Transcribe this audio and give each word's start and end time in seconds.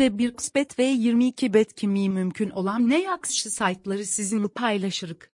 ve 0.00 0.18
bir 0.18 0.36
kısmet 0.36 0.78
ve 0.78 0.84
22 0.84 1.54
bet 1.54 1.74
kimliği 1.74 2.10
mümkün 2.10 2.50
olan 2.50 2.88
ne 2.90 3.02
yakışı 3.02 3.50
saytları 3.50 4.04
sizinle 4.04 4.48
paylaşırık. 4.48 5.30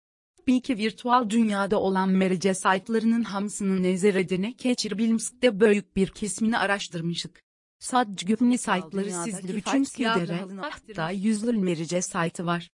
Bilki 0.46 0.76
virtual 0.78 1.30
dünyada 1.30 1.80
olan 1.80 2.08
merice 2.08 2.54
saytlarının 2.54 3.22
hamsını 3.22 3.82
nezeredine 3.82 4.50
geçirebilmekte 4.50 5.60
büyük 5.60 5.96
bir 5.96 6.08
kesmini 6.08 6.58
araştırmışık. 6.58 7.42
Sadece 7.78 8.26
güvenli 8.26 8.58
saytları 8.58 9.10
sizler 9.12 9.54
için 9.54 9.82
sidere 9.82 10.44
hatta 10.60 11.10
yüzlü 11.10 11.52
merice 11.52 12.02
saytı 12.02 12.46
var. 12.46 12.70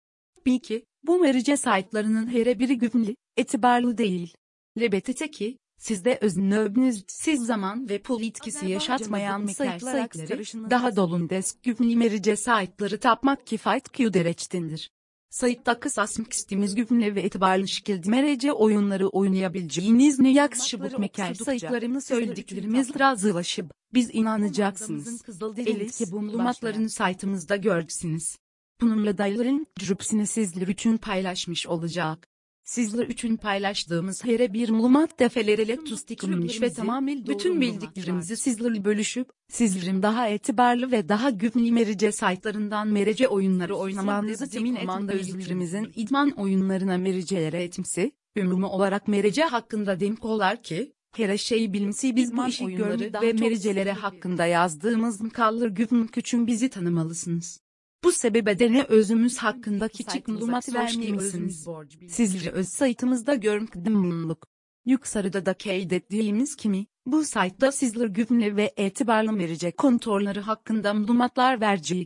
Bilki, 0.46 0.84
bu 1.02 1.18
merice 1.18 1.56
saytlarının 1.56 2.26
her 2.26 2.58
biri 2.58 2.78
güvenli, 2.78 3.16
etibarlı 3.36 3.98
değil. 3.98 4.34
Lebetete 4.80 5.30
ki, 5.30 5.58
sizde 5.80 6.18
öznöbünüz 6.20 7.04
siz 7.08 7.46
zaman 7.46 7.88
ve 7.88 8.02
pul 8.02 8.22
etkisi 8.22 8.66
yaşatmayan 8.66 9.46
saytları 9.46 10.70
daha 10.70 10.96
dolun 10.96 11.30
desk 11.30 11.62
güvenli 11.62 11.96
merice 11.96 12.36
saytları 12.36 13.00
tapmak 13.00 13.46
kifayet 13.46 13.92
küdereçtindir. 13.92 14.90
Sayıtta 15.30 15.80
kısasmak 15.80 16.32
istediğimiz 16.32 16.74
güvenli 16.74 17.14
ve 17.14 17.20
etibarlı 17.20 17.68
şekilde 17.68 18.10
merece 18.10 18.52
oyunları 18.52 19.08
oynayabileceğiniz 19.08 20.18
ne 20.18 20.32
yakışıbık 20.32 20.98
mekel 20.98 21.34
sayıklarını 21.34 22.00
söylediklerimiz 22.00 22.98
razılaşıp, 22.98 23.70
biz 23.94 24.10
inanacaksınız. 24.12 25.22
Elit 25.56 25.96
ki 25.96 26.04
bu 26.12 26.20
malumatlarını 26.22 26.90
saytımızda 26.90 27.56
görürsünüz. 27.56 28.36
Bununla 28.80 29.18
dayıların 29.18 29.66
cürüpsini 29.78 30.26
sizler 30.26 30.68
için 30.68 30.96
paylaşmış 30.96 31.66
olacak. 31.66 32.26
Sizler 32.70 33.06
için 33.06 33.36
paylaştığımız 33.36 34.24
her 34.24 34.52
bir 34.52 34.68
malumat 34.68 35.18
defeleriyle 35.18 35.84
tustiklenmiş 35.84 36.62
ve 36.62 36.72
tamamen 36.72 37.26
bütün 37.26 37.60
bildiklerimizi 37.60 38.36
sizlerle 38.36 38.84
bölüşüp, 38.84 39.30
sizlerin 39.48 40.02
daha 40.02 40.28
etibarlı 40.28 40.92
ve 40.92 41.08
daha 41.08 41.30
güvenli 41.30 41.72
merice 41.72 42.12
saytlarından 42.12 42.88
merece 42.88 43.28
oyunları 43.28 43.76
oynamanızı 43.76 44.50
temin 44.50 44.76
etmanda 44.76 45.12
özlerimizin 45.12 45.92
idman 45.96 46.30
oyunlarına 46.30 46.98
mericelere 46.98 47.62
etimsi, 47.62 48.12
ümumi 48.36 48.66
olarak 48.66 49.08
merece 49.08 49.42
hakkında 49.42 50.00
demkolar 50.00 50.62
ki, 50.62 50.92
her 51.16 51.38
şeyi 51.38 51.72
bilimsi 51.72 52.16
biz 52.16 52.36
bu 52.36 52.46
işi 52.46 52.64
oyunları 52.64 53.22
ve 53.22 53.32
mericelere 53.32 53.92
hakkında 53.92 54.46
yazdığımız 54.46 55.20
mkallar 55.20 55.68
güven 55.68 56.06
küçün 56.06 56.46
bizi 56.46 56.68
tanımalısınız. 56.68 57.60
Bu 58.04 58.12
sebebe 58.12 58.72
ne 58.72 58.82
özümüz 58.82 59.38
hakkında 59.38 59.88
küçük 59.88 60.28
malumat 60.28 60.74
vermeyemisiniz. 60.74 61.66
Sizleri 62.08 62.50
öz 62.50 62.68
saytımızda 62.68 63.34
görmekten 63.34 63.94
bulunduk. 63.94 64.46
Yukarıda 64.86 65.46
da 65.46 65.54
kaydettiğimiz 65.54 66.56
kimi, 66.56 66.86
bu 67.06 67.24
saytta 67.24 67.72
sizler 67.72 68.06
güvenli 68.06 68.56
ve 68.56 68.72
etibarlı 68.76 69.38
verecek 69.38 69.76
kontorları 69.76 70.40
hakkında 70.40 70.94
malumatlar 70.94 71.60
verecek. 71.60 71.98